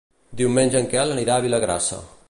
[0.39, 2.03] Diumenge en Quel anirà a Vilagrassa.